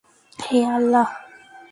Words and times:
হে, 0.39 0.59
আল্লাহ! 0.75 1.07